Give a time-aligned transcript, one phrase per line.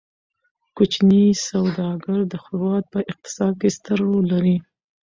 [0.75, 4.55] کوچني سوداګر د هیواد په اقتصاد کې ستر رول لري.